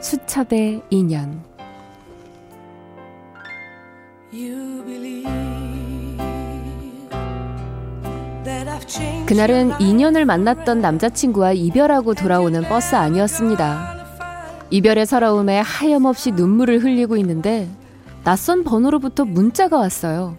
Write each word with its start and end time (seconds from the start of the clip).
수첩의 0.00 0.82
인연 0.90 1.42
그날은 9.26 9.80
인연을 9.80 10.24
만났던 10.24 10.80
남자친구와 10.80 11.52
이별하고 11.52 12.14
돌아오는 12.14 12.62
버스 12.62 12.94
아니었습니다. 12.94 13.96
이별의 14.70 15.06
서러움에 15.06 15.60
하염없이 15.60 16.32
눈물을 16.32 16.84
흘리고 16.84 17.16
있는데 17.16 17.68
낯선 18.22 18.62
번호로부터 18.62 19.24
문자가 19.24 19.78
왔어요. 19.78 20.36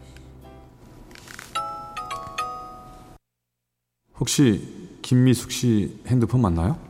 혹시 4.19 4.97
김미숙 5.01 5.51
씨 5.51 6.01
핸드폰 6.07 6.41
맞나요? 6.41 6.86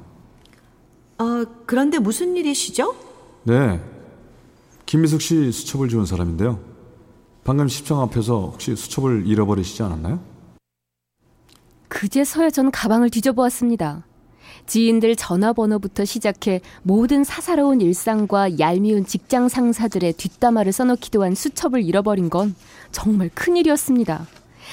어, 1.19 1.43
그런데 1.65 1.99
무슨 1.99 2.35
일이시죠? 2.35 2.95
네. 3.43 3.81
김미숙 4.85 5.21
씨 5.21 5.51
수첩을 5.51 5.89
주운 5.89 6.05
사람인데요. 6.05 6.59
방금 7.43 7.67
시청 7.67 8.01
앞에서 8.01 8.51
혹시 8.51 8.75
수첩을 8.75 9.25
잃어버리시지 9.25 9.81
않았나요? 9.83 10.19
그제서야 11.87 12.49
전 12.49 12.71
가방을 12.71 13.09
뒤져보았습니다. 13.09 14.05
지인들 14.65 15.15
전화번호부터 15.15 16.03
시작해 16.03 16.61
모든 16.83 17.23
사사로운 17.23 17.79
일상과 17.79 18.59
얄미운 18.59 19.05
직장 19.05 19.47
상사들의 19.47 20.13
뒷담화를 20.13 20.73
써놓기도 20.73 21.23
한 21.23 21.35
수첩을 21.35 21.83
잃어버린 21.83 22.29
건 22.29 22.53
정말 22.91 23.29
큰일이었습니다. 23.33 24.27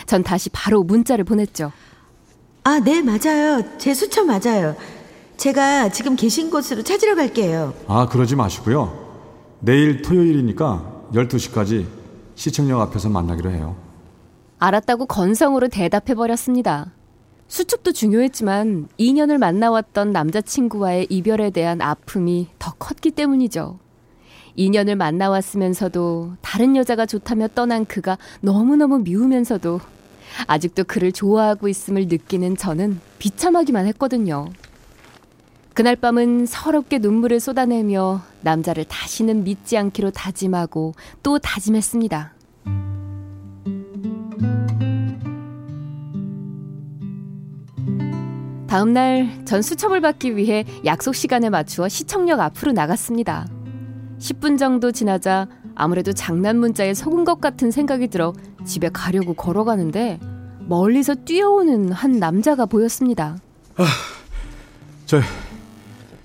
전 0.07 0.25
다시 0.25 0.51
바로 0.51 0.83
문자를 0.83 1.25
보냈죠. 1.25 1.71
아, 2.65 2.81
네, 2.81 3.03
맞아요. 3.03 3.63
제 3.79 3.95
수첩 3.95 4.27
맞아요. 4.27 4.75
제가 5.37 5.89
지금 5.91 6.17
계신 6.17 6.51
곳으로 6.51 6.83
찾으러 6.83 7.15
갈게요. 7.15 7.75
아, 7.87 8.09
그러지 8.09 8.37
마시고요. 8.37 9.05
내일 9.61 10.03
토요일이니까 10.03 11.09
12시까지 11.13 11.87
시청역 12.35 12.81
앞에서 12.81 13.09
만나기로 13.09 13.51
해요. 13.51 13.77
알았다고 14.59 15.07
건성으로 15.07 15.69
대답해버렸습니다. 15.69 16.93
수첩도 17.49 17.93
중요했지만 17.93 18.89
2년을 18.99 19.39
만나왔던 19.39 20.13
남자친구와의 20.13 21.09
이별에 21.11 21.51
대한 21.51 21.83
아픔이 21.83 22.49
더 22.59 22.73
컸기 22.79 23.11
때문이죠. 23.11 23.79
2년을 24.57 24.95
만나왔으면서도 24.95 26.35
다른 26.41 26.77
여자가 26.77 27.07
좋다며 27.07 27.49
떠난 27.49 27.85
그가 27.85 28.17
너무너무 28.41 28.99
미우면서도 29.01 29.81
아직도 30.47 30.85
그를 30.85 31.13
좋아하고 31.13 31.69
있음을 31.69 32.07
느끼는 32.07 32.57
저는 32.57 33.01
비참하기만 33.19 33.87
했거든요. 33.89 34.47
그날 35.75 35.97
밤은 35.97 36.47
서럽게 36.47 36.99
눈물을 36.99 37.41
쏟아내며 37.41 38.23
남자를 38.43 38.85
다시는 38.85 39.43
믿지 39.43 39.77
않기로 39.77 40.13
다짐하고 40.13 40.95
또 41.23 41.39
다짐했습니다. 41.39 42.33
다음 48.69 48.93
날 48.93 49.29
전 49.45 49.63
수첩을 49.63 50.01
받기 50.01 50.37
위해 50.37 50.65
약속 50.85 51.15
시간에 51.15 51.51
맞추어 51.51 51.89
시청역 51.89 52.41
앞으로 52.41 52.73
나갔습니다. 52.73 53.47
10분 54.19 54.59
정도 54.59 54.91
지나자 54.91 55.47
아무래도 55.75 56.13
장난 56.13 56.59
문자에 56.59 56.95
속은 56.95 57.25
것 57.25 57.41
같은 57.41 57.71
생각이 57.71 58.09
들어 58.09 58.33
집에 58.65 58.89
가려고 58.89 59.35
걸어가는데 59.35 60.19
멀리서 60.67 61.15
뛰어오는 61.15 61.93
한 61.93 62.19
남자가 62.19 62.65
보였습니다. 62.67 63.37
아, 63.77 63.85
저, 65.07 65.21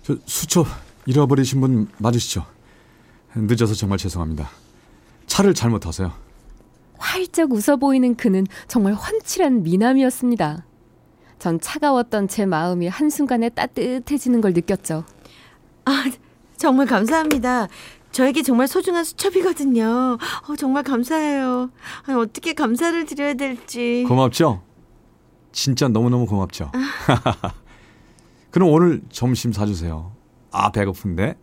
저 0.09 0.15
수첩 0.25 0.65
잃어버리신 1.05 1.61
분 1.61 1.87
맞으시죠? 1.99 2.43
늦어서 3.35 3.75
정말 3.75 3.99
죄송합니다. 3.99 4.49
차를 5.27 5.53
잘못 5.53 5.81
타서요. 5.81 6.11
활짝 6.97 7.51
웃어 7.51 7.75
보이는 7.75 8.15
그는 8.15 8.47
정말 8.67 8.95
훤칠한 8.95 9.61
미남이었습니다. 9.61 10.65
전 11.37 11.59
차가웠던 11.59 12.27
제 12.27 12.47
마음이 12.47 12.87
한순간에 12.87 13.49
따뜻해지는 13.49 14.41
걸 14.41 14.53
느꼈죠. 14.53 15.05
아, 15.85 16.05
정말 16.57 16.87
감사합니다. 16.87 17.67
저에게 18.11 18.41
정말 18.41 18.67
소중한 18.67 19.03
수첩이거든요. 19.03 20.17
어, 20.47 20.55
정말 20.57 20.81
감사해요. 20.81 21.69
아니, 22.07 22.17
어떻게 22.17 22.53
감사를 22.53 23.05
드려야 23.05 23.35
될지. 23.35 24.05
고맙죠? 24.07 24.63
진짜 25.51 25.87
너무너무 25.87 26.25
고맙죠? 26.25 26.71
그럼 28.51 28.69
오늘 28.69 29.01
점심 29.11 29.51
사주세요. 29.51 30.11
아, 30.51 30.71
배고픈데? 30.71 31.35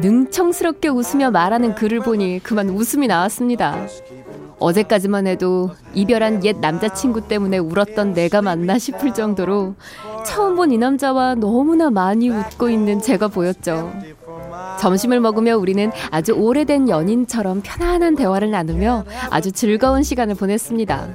능청스럽게 0.00 0.88
웃으며 0.88 1.30
말하는 1.30 1.74
그를 1.74 2.00
보니 2.00 2.40
그만 2.42 2.68
웃음이 2.70 3.06
나왔습니다. 3.06 3.86
어제까지만 4.58 5.26
해도 5.26 5.70
이별한 5.94 6.44
옛 6.44 6.56
남자친구 6.58 7.28
때문에 7.28 7.58
울었던 7.58 8.12
내가 8.14 8.40
맞나 8.42 8.78
싶을 8.78 9.12
정도로 9.12 9.74
처음 10.24 10.56
본 10.56 10.72
이 10.72 10.78
남자와 10.78 11.34
너무나 11.34 11.90
많이 11.90 12.30
웃고 12.30 12.70
있는 12.70 13.00
제가 13.00 13.28
보였죠. 13.28 13.92
점심을 14.80 15.20
먹으며 15.20 15.56
우리는 15.56 15.90
아주 16.10 16.32
오래된 16.32 16.88
연인처럼 16.88 17.60
편안한 17.62 18.14
대화를 18.16 18.50
나누며 18.50 19.04
아주 19.30 19.52
즐거운 19.52 20.02
시간을 20.02 20.34
보냈습니다. 20.36 21.08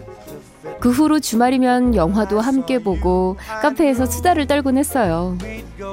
그 0.79 0.89
후로 0.91 1.19
주말이면 1.19 1.95
영화도 1.95 2.39
함께 2.39 2.79
보고 2.81 3.37
카페에서 3.61 4.05
수다를 4.05 4.47
떨곤 4.47 4.77
했어요. 4.77 5.37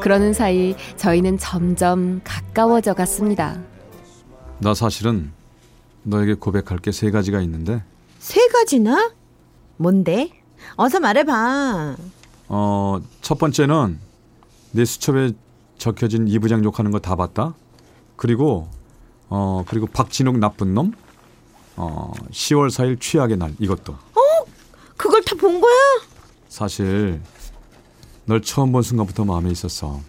그러는 0.03 0.33
사이 0.33 0.77
저희는 0.97 1.39
점점 1.39 2.21
가까워져 2.23 2.95
갔습니다. 2.95 3.59
나 4.59 4.75
사실은 4.75 5.33
너에게 6.05 6.35
고백할 6.35 6.79
게 6.79 6.93
세 6.93 7.11
가지가 7.11 7.41
있는데. 7.43 7.83
세 8.21 8.47
가지나? 8.49 9.11
뭔데? 9.77 10.31
어서 10.77 11.01
말해봐. 11.01 11.97
어, 12.49 13.01
첫 13.23 13.39
번째는 13.39 13.99
내 14.71 14.85
수첩에 14.85 15.33
적혀진 15.79 16.29
이 16.29 16.39
부장 16.39 16.63
욕하는 16.65 16.91
거 16.93 16.99
다 17.01 17.17
봤다. 17.17 17.55
그리고 18.17 18.69
어 19.29 19.65
그리고 19.69 19.87
박진욱 19.87 20.39
나쁜 20.39 20.75
놈. 20.75 20.93
어 21.77 22.13
10월 22.31 22.69
4일 22.69 23.01
취약의 23.01 23.37
날 23.37 23.53
이것도. 23.59 23.95
본 25.47 25.61
거야? 25.61 25.73
사실 26.49 27.21
널 28.25 28.43
처음 28.43 28.73
본 28.73 28.83
순간부터 28.83 29.25
마음에 29.25 29.51
있었어. 29.51 30.01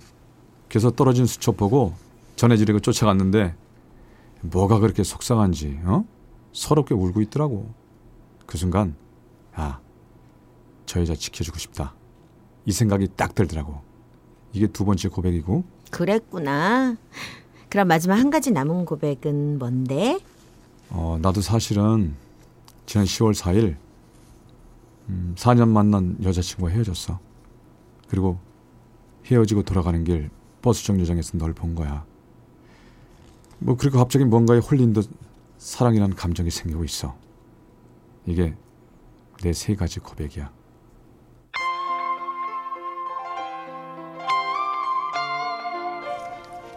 그래서 0.68 0.90
떨어진 0.92 1.26
수첩 1.26 1.58
보고 1.58 1.94
전해지려고 2.36 2.80
쫓아갔는데 2.80 3.56
뭐가 4.42 4.80
그렇게 4.80 5.04
속상한지 5.04 5.80
어? 5.84 6.06
서럽게 6.54 6.96
울고 6.96 7.22
있더라고. 7.22 7.72
그 8.48 8.58
순간 8.58 8.96
아, 9.54 9.80
저 10.86 11.00
여자 11.00 11.14
지켜주고 11.14 11.60
싶다. 11.60 11.94
이 12.66 12.72
생각이 12.72 13.10
딱 13.16 13.36
들더라고. 13.36 13.82
이게 14.54 14.68
두 14.68 14.86
번째 14.86 15.10
고백이고. 15.10 15.64
그랬구나. 15.92 16.98
그럼 17.70 17.88
마지막 17.88 18.16
한 18.16 18.30
가지 18.30 18.52
남은 18.52 18.86
고백은 18.86 19.60
뭔데? 19.60 20.20
어, 20.90 21.20
나도 21.22 21.42
사실은 21.42 22.16
지난 22.86 23.06
10월 23.06 23.36
4일 23.36 23.76
음, 25.10 25.34
4년 25.38 25.70
만난 25.70 26.18
여자친구와 26.24 26.72
헤어졌어. 26.72 27.20
그리고 28.08 28.40
헤어지고 29.26 29.64
돌아가는 29.64 30.04
길 30.04 30.30
버스 30.62 30.84
정류장에서 30.86 31.38
널 31.38 31.54
본 31.54 31.76
거야. 31.76 32.06
뭐 33.60 33.76
그리고 33.76 33.98
갑자기 33.98 34.26
뭔가에 34.26 34.60
홀린 34.60 34.94
듯 34.94 35.10
사랑이라는 35.58 36.16
감정이 36.16 36.50
생기고 36.52 36.84
있어. 36.84 37.16
이게 38.26 38.56
내 39.44 39.54
세 39.54 39.76
가지 39.76 40.00
고백이야. 40.00 40.52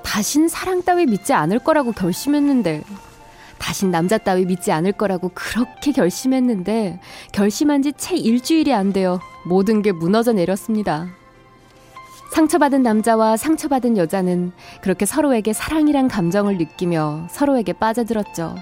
다신 0.02 0.48
사랑 0.48 0.82
따위 0.82 1.06
믿지 1.06 1.32
않을 1.32 1.60
거라고 1.60 1.92
결심했는데 1.92 2.82
다신 3.60 3.90
남자 3.90 4.18
따위 4.18 4.46
믿지 4.46 4.72
않을 4.72 4.92
거라고 4.92 5.30
그렇게 5.34 5.92
결심했는데 5.92 6.98
결심한 7.32 7.82
지 7.82 7.92
채 7.92 8.16
일주일이 8.16 8.72
안 8.72 8.92
되어 8.92 9.20
모든 9.46 9.82
게 9.82 9.92
무너져 9.92 10.32
내렸습니다. 10.32 11.08
상처받은 12.32 12.82
남자와 12.82 13.36
상처받은 13.36 13.96
여자는 13.96 14.52
그렇게 14.80 15.04
서로에게 15.04 15.52
사랑이란 15.52 16.08
감정을 16.08 16.58
느끼며 16.58 17.26
서로에게 17.30 17.72
빠져들었죠. 17.74 18.54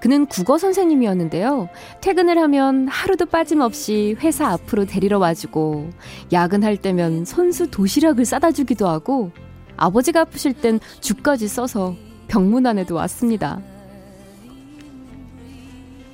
그는 0.00 0.26
국어 0.26 0.58
선생님이었는데요. 0.58 1.68
퇴근을 2.00 2.38
하면 2.38 2.88
하루도 2.88 3.26
빠짐없이 3.26 4.16
회사 4.20 4.46
앞으로 4.52 4.84
데리러 4.86 5.18
와주고, 5.18 5.90
야근할 6.32 6.76
때면 6.76 7.24
손수 7.24 7.68
도시락을 7.68 8.24
싸다 8.24 8.52
주기도 8.52 8.88
하고, 8.88 9.32
아버지가 9.76 10.20
아프실 10.20 10.54
땐 10.54 10.78
죽까지 11.00 11.48
써서 11.48 11.96
병문 12.28 12.66
안에도 12.66 12.94
왔습니다. 12.94 13.60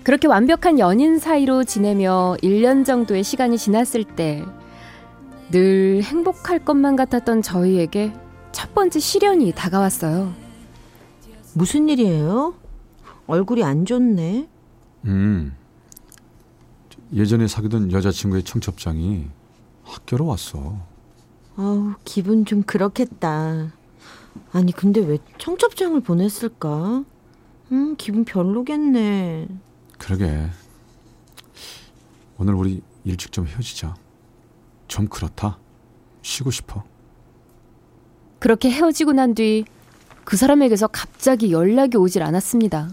그렇게 0.04 0.28
완벽한 0.28 0.78
연인 0.78 1.18
사이로 1.18 1.64
지내며 1.64 2.36
1년 2.42 2.84
정도의 2.84 3.24
시간이 3.24 3.56
지났을 3.56 4.04
때, 4.04 4.44
늘 5.50 6.02
행복할 6.02 6.62
것만 6.62 6.94
같았던 6.94 7.40
저희에게 7.40 8.12
첫 8.52 8.74
번째 8.74 9.00
시련이 9.00 9.52
다가왔어요. 9.52 10.34
무슨 11.54 11.88
일이에요? 11.88 12.54
얼굴이 13.26 13.64
안 13.64 13.86
좋네. 13.86 14.46
음. 15.06 15.56
예전에 17.14 17.46
사귀던 17.48 17.90
여자친구의 17.90 18.42
청첩장이 18.42 19.24
학교로 19.84 20.26
왔어. 20.26 20.76
아우, 21.56 21.94
기분 22.04 22.44
좀 22.44 22.62
그렇겠다. 22.62 23.72
아니, 24.52 24.72
근데 24.72 25.00
왜 25.00 25.16
청첩장을 25.38 25.98
보냈을까? 26.00 27.04
음, 27.72 27.94
기분 27.96 28.26
별로겠네. 28.26 29.48
그러게. 30.04 30.48
오늘 32.38 32.54
우리 32.54 32.82
일찍 33.04 33.32
좀 33.32 33.46
헤어지자. 33.46 33.94
좀 34.88 35.08
그렇다. 35.08 35.58
쉬고 36.22 36.50
싶어. 36.50 36.84
그렇게 38.38 38.70
헤어지고 38.70 39.12
난 39.12 39.34
뒤 39.34 39.64
그 40.24 40.36
사람에게서 40.38 40.86
갑자기 40.88 41.52
연락이 41.52 41.96
오질 41.98 42.22
않았습니다. 42.22 42.90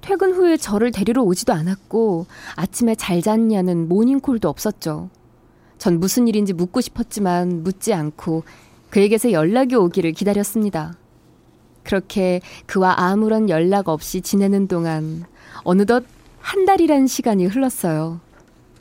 퇴근 0.00 0.32
후에 0.32 0.56
저를 0.56 0.90
데리러 0.90 1.22
오지도 1.22 1.52
않았고 1.52 2.26
아침에 2.56 2.96
잘 2.96 3.22
잤냐는 3.22 3.88
모닝콜도 3.88 4.48
없었죠. 4.48 5.08
전 5.78 6.00
무슨 6.00 6.26
일인지 6.26 6.52
묻고 6.52 6.80
싶었지만 6.80 7.62
묻지 7.62 7.94
않고 7.94 8.42
그에게서 8.90 9.30
연락이 9.30 9.76
오기를 9.76 10.12
기다렸습니다. 10.12 10.94
그렇게 11.84 12.40
그와 12.66 12.94
아무런 13.00 13.48
연락 13.48 13.88
없이 13.88 14.20
지내는 14.20 14.66
동안 14.66 15.24
어느덧 15.64 16.04
한 16.40 16.64
달이라는 16.64 17.06
시간이 17.06 17.46
흘렀어요. 17.46 18.20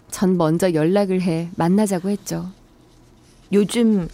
전 0.09 0.37
먼저 0.37 0.73
연락을 0.73 1.21
해 1.21 1.49
만나자고 1.55 2.09
했죠. 2.09 2.49
요즘 3.53 4.07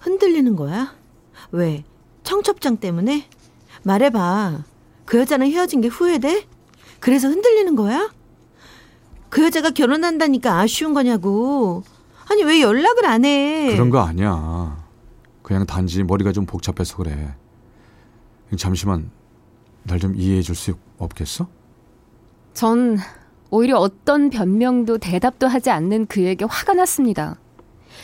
흔들리는 0.00 0.56
거야? 0.56 0.94
왜? 1.52 1.84
청첩장 2.24 2.78
때문에? 2.78 3.26
말해봐. 3.82 4.64
그 5.04 5.18
여자는 5.18 5.50
헤어진 5.50 5.80
게 5.80 5.88
후회돼? 5.88 6.46
그래서 7.00 7.28
흔들리는 7.28 7.74
거야? 7.76 8.10
그 9.28 9.44
여자가 9.44 9.70
결혼한다니까 9.70 10.58
아쉬운 10.58 10.94
거냐고. 10.94 11.82
아니, 12.30 12.42
왜 12.44 12.60
연락을 12.60 13.06
안 13.06 13.24
해? 13.24 13.72
그런 13.72 13.90
거 13.90 14.00
아니야. 14.00 14.84
그냥 15.42 15.66
단지 15.66 16.02
머리가 16.04 16.32
좀 16.32 16.46
복잡해서 16.46 16.96
그래. 16.96 17.34
잠시만 18.56 19.10
날 19.84 19.98
좀 19.98 20.14
이해해 20.14 20.42
줄 20.42 20.54
수 20.54 20.74
없겠어? 20.98 21.48
전 22.60 22.98
오히려 23.48 23.78
어떤 23.78 24.28
변명도 24.28 24.98
대답도 24.98 25.48
하지 25.48 25.70
않는 25.70 26.04
그에게 26.04 26.44
화가 26.44 26.74
났습니다. 26.74 27.38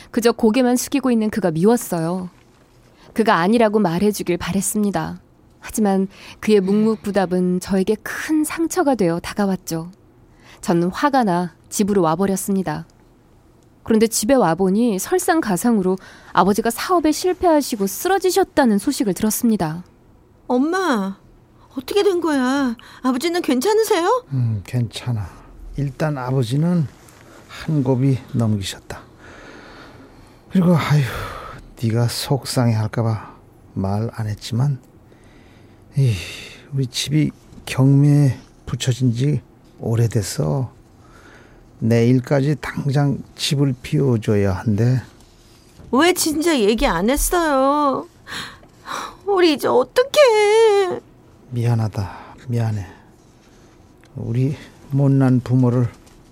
그저 0.09 0.31
고개만 0.31 0.77
숙이고 0.77 1.11
있는 1.11 1.29
그가 1.29 1.51
미웠어요. 1.51 2.31
그가 3.13 3.35
아니라고 3.35 3.77
말해주길 3.77 4.37
바랬습니다. 4.37 5.21
하지만 5.59 6.07
그의 6.39 6.61
묵묵부답은 6.61 7.59
저에게 7.59 7.97
큰 8.01 8.43
상처가 8.43 8.95
되어 8.95 9.19
다가왔죠. 9.19 9.91
저는 10.61 10.89
화가 10.89 11.23
나 11.23 11.53
집으로 11.69 12.01
와버렸습니다. 12.01 12.87
그런데 13.83 14.07
집에 14.07 14.33
와보니 14.33 14.97
설상가상으로 14.97 15.97
아버지가 16.33 16.71
사업에 16.71 17.11
실패하시고 17.11 17.85
쓰러지셨다는 17.85 18.79
소식을 18.79 19.13
들었습니다. 19.13 19.83
엄마, 20.47 21.19
어떻게 21.77 22.03
된 22.03 22.21
거야? 22.21 22.75
아버지는 23.03 23.41
괜찮으세요? 23.41 24.25
음, 24.31 24.61
괜찮아. 24.65 25.29
일단 25.77 26.17
아버지는 26.17 26.87
한 27.47 27.83
곱이 27.83 28.17
넘기셨다. 28.33 29.01
그리고 30.51 30.75
아휴, 30.75 31.01
네가 31.81 32.07
속상해 32.07 32.73
할까봐 32.73 33.35
말 33.73 34.09
안 34.13 34.27
했지만, 34.27 34.79
에이, 35.97 36.15
우리 36.73 36.87
집이 36.87 37.31
경매에 37.65 38.37
붙여진 38.65 39.13
지 39.13 39.41
오래됐어. 39.79 40.71
내일까지 41.79 42.55
당장 42.59 43.19
집을 43.35 43.75
비워줘야 43.83 44.53
한대. 44.53 44.99
왜 45.91 46.11
진짜 46.13 46.57
얘기 46.59 46.87
안 46.87 47.09
했어요? 47.09 48.07
우리 49.27 49.53
이제 49.53 49.67
어떡해? 49.67 51.01
미안하다. 51.49 52.09
미안해. 52.49 52.85
우리 54.15 54.55
못난 54.91 55.39
부모를 55.39 55.87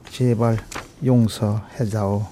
제발 0.10 0.58
용서해다오. 1.04 2.26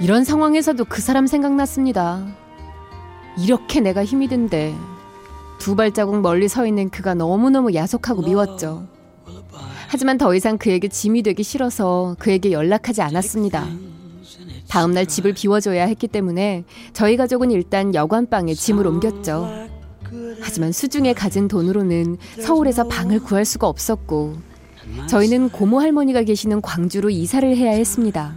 이런 0.00 0.24
상황에서도 0.24 0.84
그 0.84 1.00
사람 1.00 1.26
생각났습니다. 1.26 2.26
이렇게 3.38 3.80
내가 3.80 4.04
힘이 4.04 4.28
든데 4.28 4.74
두 5.58 5.74
발자국 5.74 6.20
멀리 6.20 6.48
서 6.48 6.66
있는 6.66 6.90
그가 6.90 7.14
너무너무 7.14 7.74
야속하고 7.74 8.22
미웠죠. 8.22 8.86
하지만 9.88 10.18
더 10.18 10.34
이상 10.34 10.58
그에게 10.58 10.88
짐이 10.88 11.22
되기 11.22 11.42
싫어서 11.42 12.16
그에게 12.18 12.52
연락하지 12.52 13.02
않았습니다. 13.02 13.66
다음날 14.68 15.06
집을 15.06 15.32
비워줘야 15.32 15.86
했기 15.86 16.08
때문에 16.08 16.64
저희 16.92 17.16
가족은 17.16 17.50
일단 17.50 17.94
여관방에 17.94 18.54
짐을 18.54 18.86
옮겼죠. 18.86 19.48
하지만 20.40 20.72
수중에 20.72 21.12
가진 21.12 21.48
돈으로는 21.48 22.16
서울에서 22.40 22.88
방을 22.88 23.20
구할 23.20 23.44
수가 23.44 23.68
없었고 23.68 24.34
저희는 25.08 25.50
고모 25.50 25.80
할머니가 25.80 26.22
계시는 26.22 26.60
광주로 26.62 27.10
이사를 27.10 27.56
해야 27.56 27.72
했습니다. 27.72 28.36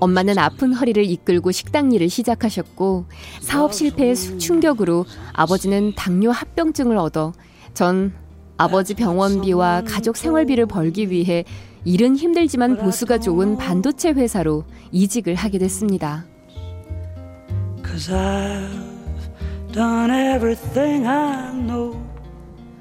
엄마는 0.00 0.38
아픈 0.38 0.72
허리를 0.72 1.02
이끌고 1.04 1.50
식당 1.50 1.92
일을 1.92 2.10
시작하셨고 2.10 3.06
사업 3.40 3.72
실패의 3.72 4.14
충격으로 4.38 5.06
아버지는 5.32 5.94
당뇨 5.96 6.30
합병증을 6.30 6.96
얻어 6.96 7.32
전 7.72 8.12
아버지 8.56 8.94
병원비와 8.94 9.84
가족 9.86 10.16
생활비를 10.16 10.66
벌기 10.66 11.10
위해 11.10 11.44
일은 11.84 12.16
힘들지만 12.16 12.76
보수가 12.78 13.18
좋은 13.18 13.56
반도체 13.56 14.10
회사로 14.10 14.64
이직을 14.90 15.34
하게 15.34 15.58
됐습니다. 15.58 16.24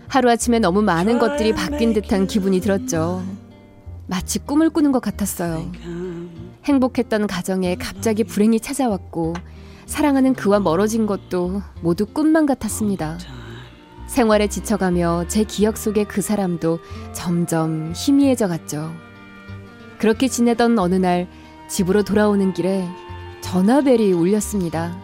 하루아침에 0.08 0.60
너무 0.60 0.82
많은 0.82 1.20
것들이 1.20 1.54
바뀐 1.54 1.94
듯한 1.94 2.28
기분이 2.28 2.62
들었죠. 2.62 3.24
마치 4.08 4.40
꿈을 4.40 4.70
꾸는 4.70 4.92
것 4.92 5.02
같았어요. 5.02 5.72
행복했던 6.66 7.28
가정에 7.28 7.76
갑자기 7.76 8.24
불행이 8.24 8.60
찾아왔고 8.60 9.34
사랑하는 9.86 10.34
그와 10.34 10.60
멀어진 10.60 11.06
것도 11.06 11.62
모두 11.82 12.06
꿈만 12.06 12.46
같았습니다. 12.46 13.18
생활에 14.14 14.48
지쳐가며 14.48 15.26
제 15.28 15.44
기억 15.44 15.76
속의 15.76 16.06
그 16.06 16.22
사람도 16.22 16.80
점점 17.14 17.94
희미해져 17.96 18.48
갔죠. 18.48 18.94
그렇게 19.98 20.28
지내던 20.28 20.78
어느 20.78 20.94
날 20.94 21.28
집으로 21.68 22.04
돌아오는 22.04 22.54
길에 22.54 22.88
전화벨이 23.42 24.14
울렸습니다. 24.14 24.96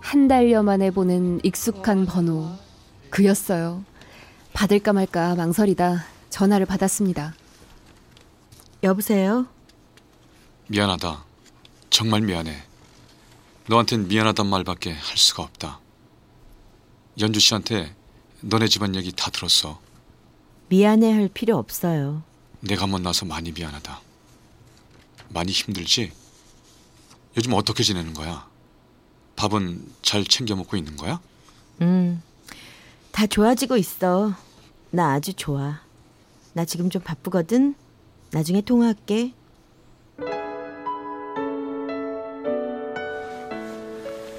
한 0.00 0.26
달여 0.26 0.64
만에 0.64 0.90
보는 0.90 1.44
익숙한 1.44 2.06
번호. 2.06 2.50
그였어요. 3.08 3.84
받을까 4.52 4.92
말까 4.92 5.36
망설이다 5.36 6.04
전화를 6.30 6.66
받았습니다. 6.66 7.34
여보세요? 8.82 9.46
미안하다. 10.66 11.22
정말 11.88 12.22
미안해. 12.22 12.64
너한텐 13.68 14.08
미안하단 14.08 14.44
말밖에 14.48 14.90
할 14.90 15.16
수가 15.16 15.44
없다. 15.44 15.78
연주 17.20 17.38
씨한테 17.38 17.94
너네 18.46 18.68
집안 18.68 18.94
얘기 18.94 19.10
다 19.10 19.30
들었어. 19.30 19.80
미안해 20.68 21.12
할 21.12 21.28
필요 21.28 21.56
없어요. 21.56 22.22
내가 22.60 22.86
못나서 22.86 23.24
많이 23.24 23.52
미안하다. 23.52 24.00
많이 25.30 25.50
힘들지? 25.50 26.12
요즘 27.36 27.54
어떻게 27.54 27.82
지내는 27.82 28.12
거야? 28.12 28.46
밥은 29.36 29.84
잘 30.02 30.24
챙겨 30.24 30.54
먹고 30.56 30.76
있는 30.76 30.96
거야? 30.96 31.20
음, 31.80 32.22
다 33.12 33.26
좋아지고 33.26 33.78
있어. 33.78 34.34
나 34.90 35.12
아주 35.12 35.32
좋아. 35.32 35.80
나 36.52 36.64
지금 36.66 36.90
좀 36.90 37.00
바쁘거든. 37.02 37.74
나중에 38.30 38.60
통화할게. 38.60 39.32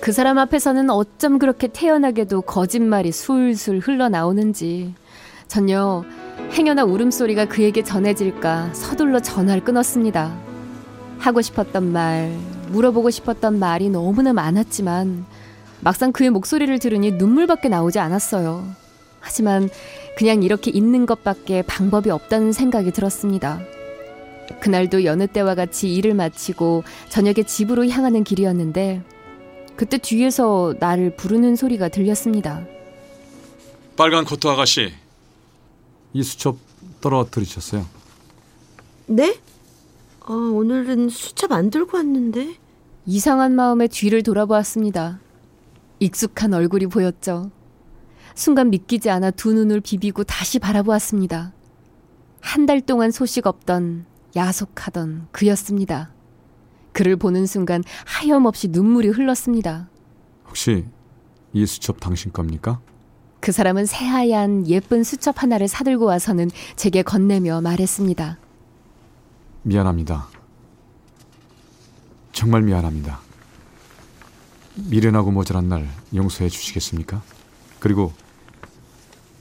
그 0.05 0.11
사람 0.11 0.37
앞에서는 0.37 0.91
어쩜 0.91 1.39
그렇게 1.39 1.67
태연하게도 1.67 2.41
거짓말이 2.41 3.11
술술 3.11 3.79
흘러나오는지 3.79 4.93
전혀 5.47 6.03
행여나 6.51 6.83
울음소리가 6.83 7.45
그에게 7.45 7.83
전해질까 7.83 8.75
서둘러 8.75 9.19
전화를 9.19 9.63
끊었습니다. 9.63 10.31
하고 11.17 11.41
싶었던 11.41 11.91
말, 11.91 12.31
물어보고 12.69 13.09
싶었던 13.09 13.57
말이 13.57 13.89
너무나 13.89 14.31
많았지만 14.31 15.25
막상 15.79 16.11
그의 16.11 16.29
목소리를 16.29 16.77
들으니 16.77 17.13
눈물밖에 17.13 17.67
나오지 17.67 17.97
않았어요. 17.97 18.63
하지만 19.21 19.69
그냥 20.19 20.43
이렇게 20.43 20.69
있는 20.69 21.07
것밖에 21.07 21.63
방법이 21.63 22.11
없다는 22.11 22.51
생각이 22.51 22.91
들었습니다. 22.91 23.59
그날도 24.59 25.03
여느 25.03 25.25
때와 25.25 25.55
같이 25.55 25.95
일을 25.95 26.13
마치고 26.13 26.83
저녁에 27.09 27.41
집으로 27.41 27.87
향하는 27.87 28.23
길이었는데 28.23 29.01
그때 29.75 29.97
뒤에서 29.97 30.73
나를 30.79 31.15
부르는 31.15 31.55
소리가 31.55 31.89
들렸습니다. 31.89 32.65
빨간 33.97 34.25
코트 34.25 34.47
아가씨. 34.47 34.93
이 36.13 36.23
수첩 36.23 36.57
떨어뜨리셨어요. 37.01 37.85
네? 39.07 39.37
아, 40.21 40.33
오늘은 40.33 41.09
수첩 41.09 41.51
안 41.51 41.69
들고 41.69 41.97
왔는데. 41.97 42.55
이상한 43.05 43.53
마음에 43.53 43.87
뒤를 43.87 44.23
돌아보았습니다. 44.23 45.19
익숙한 45.99 46.53
얼굴이 46.53 46.87
보였죠. 46.87 47.51
순간 48.33 48.69
믿기지 48.69 49.09
않아 49.09 49.31
두 49.31 49.53
눈을 49.53 49.79
비비고 49.81 50.23
다시 50.23 50.59
바라보았습니다. 50.59 51.53
한 52.41 52.65
달 52.65 52.81
동안 52.81 53.11
소식 53.11 53.47
없던 53.47 54.05
야속하던 54.35 55.27
그였습니다. 55.31 56.11
그를 56.95 57.17
보는 57.17 57.45
순간 57.45 57.83
하염없이 58.05 58.69
눈물이 58.69 59.09
흘렀습니다. 59.09 59.89
혹시 60.47 60.85
이 61.51 61.65
수첩 61.65 61.99
당신 61.99 62.31
겁니까? 62.31 62.79
그 63.41 63.51
사람은 63.51 63.85
새하얀 63.85 64.65
예쁜 64.67 65.03
수첩 65.03 65.43
하나를 65.43 65.67
사들고 65.67 66.05
와서는 66.05 66.49
제게 66.77 67.03
건네며 67.03 67.59
말했습니다. 67.59 68.39
미안합니다. 69.63 70.29
정말 72.31 72.61
미안합니다. 72.61 73.19
미련하고 74.75 75.31
모자란 75.31 75.67
날 75.67 75.89
용서해 76.15 76.49
주시겠습니까? 76.49 77.21
그리고 77.79 78.13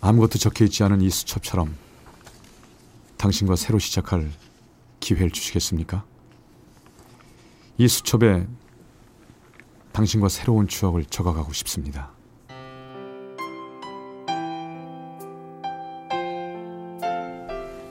아무것도 0.01 0.41
적혀 0.41 0.65
있지 0.65 0.83
않은 0.83 1.01
이 1.03 1.09
수첩처럼 1.09 1.73
당신과 3.17 3.55
새로 3.55 3.79
시작할 3.79 4.33
기회를 4.99 5.31
주시겠습니까? 5.31 6.05
이 7.77 7.89
수첩에 7.89 8.47
당신과 9.93 10.29
새로운 10.29 10.69
추억을 10.69 11.05
적어가고 11.05 11.53
싶습니다. 11.53 12.11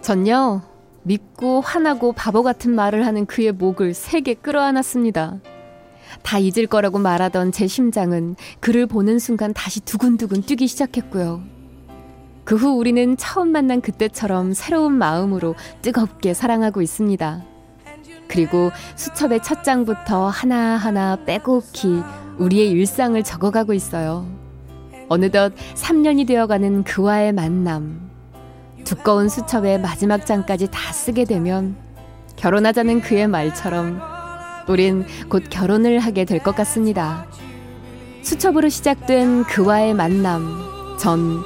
전요 0.01 0.61
믿고 1.03 1.61
화나고 1.61 2.13
바보 2.13 2.43
같은 2.43 2.75
말을 2.75 3.05
하는 3.05 3.25
그의 3.25 3.51
목을 3.51 3.93
세게 3.93 4.35
끌어안았습니다. 4.35 5.39
다 6.21 6.39
잊을 6.39 6.67
거라고 6.67 6.99
말하던 6.99 7.51
제 7.51 7.67
심장은 7.67 8.35
그를 8.59 8.85
보는 8.85 9.19
순간 9.19 9.53
다시 9.53 9.79
두근두근 9.81 10.43
뛰기 10.43 10.67
시작했고요. 10.67 11.43
그 12.45 12.55
후 12.55 12.77
우리는 12.77 13.15
처음 13.17 13.51
만난 13.51 13.81
그때처럼 13.81 14.53
새로운 14.53 14.93
마음으로 14.93 15.55
뜨겁게 15.81 16.33
사랑하고 16.33 16.81
있습니다. 16.81 17.52
그리고 18.27 18.71
수첩의 18.95 19.41
첫 19.43 19.63
장부터 19.63 20.27
하나하나 20.27 21.17
빼곡히 21.25 22.01
우리의 22.37 22.69
일상을 22.71 23.21
적어가고 23.23 23.73
있어요. 23.73 24.25
어느덧 25.09 25.53
3년이 25.75 26.27
되어가는 26.27 26.83
그와의 26.83 27.33
만남. 27.33 28.09
두꺼운 28.83 29.29
수첩의 29.29 29.79
마지막 29.81 30.25
장까지 30.25 30.69
다 30.71 30.91
쓰게 30.91 31.25
되면 31.25 31.75
결혼하자는 32.35 33.01
그의 33.01 33.27
말처럼 33.27 34.01
우린 34.67 35.05
곧 35.29 35.43
결혼을 35.49 35.99
하게 35.99 36.25
될 36.25 36.39
것 36.39 36.55
같습니다. 36.55 37.25
수첩으로 38.23 38.69
시작된 38.69 39.43
그와의 39.43 39.93
만남. 39.93 40.97
전 40.97 41.41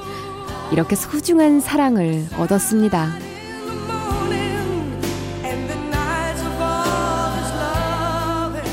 이렇게 0.71 0.95
소중한 0.95 1.59
사랑을 1.59 2.25
얻었습니다. 2.37 3.26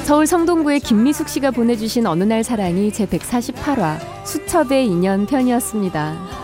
서울 0.04 0.26
성동구의 0.26 0.80
김미숙 0.80 1.30
씨가 1.30 1.50
보내주신 1.50 2.06
어느 2.06 2.24
날 2.24 2.44
사랑이 2.44 2.92
제 2.92 3.06
148화 3.06 3.98
수첩의 4.26 4.86
인연 4.86 5.24
편이었습니다. 5.24 6.43